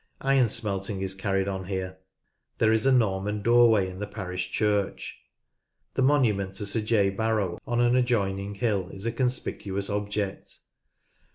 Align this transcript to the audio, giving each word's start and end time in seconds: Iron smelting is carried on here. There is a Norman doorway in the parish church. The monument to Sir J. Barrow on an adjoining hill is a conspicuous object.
Iron 0.21 0.49
smelting 0.49 1.03
is 1.03 1.13
carried 1.13 1.47
on 1.47 1.65
here. 1.65 1.99
There 2.57 2.73
is 2.73 2.87
a 2.87 2.91
Norman 2.91 3.43
doorway 3.43 3.87
in 3.87 3.99
the 3.99 4.07
parish 4.07 4.49
church. 4.49 5.19
The 5.93 6.01
monument 6.01 6.55
to 6.55 6.65
Sir 6.65 6.81
J. 6.81 7.11
Barrow 7.11 7.59
on 7.67 7.81
an 7.81 7.95
adjoining 7.95 8.55
hill 8.55 8.89
is 8.89 9.05
a 9.05 9.11
conspicuous 9.11 9.91
object. 9.91 10.57